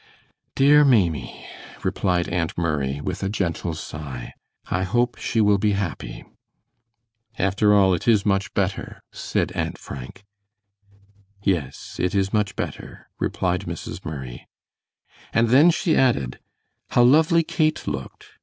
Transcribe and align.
"Dear 0.55 0.83
Maimie," 0.83 1.45
replied 1.83 2.27
Aunt 2.29 2.57
Murray, 2.57 2.99
with 3.01 3.21
a 3.21 3.29
gentle 3.29 3.75
sigh, 3.75 4.33
"I 4.65 4.81
hope 4.81 5.15
she 5.19 5.39
will 5.41 5.59
be 5.59 5.73
happy." 5.73 6.25
"After 7.37 7.75
all 7.75 7.93
it 7.93 8.07
is 8.07 8.25
much 8.25 8.51
better," 8.55 9.03
said 9.11 9.51
Aunt 9.51 9.77
Frank. 9.77 10.23
"Yes, 11.43 11.97
it 11.99 12.15
is 12.15 12.33
much 12.33 12.55
better," 12.55 13.09
replied 13.19 13.67
Mrs. 13.67 14.03
Murray; 14.03 14.47
and 15.33 15.49
then 15.49 15.69
she 15.69 15.95
added, 15.95 16.39
"How 16.89 17.03
lovely 17.03 17.43
Kate 17.43 17.85
looked! 17.85 18.25